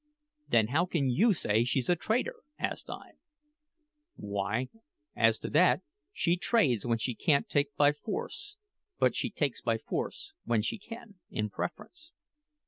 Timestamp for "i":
2.89-3.11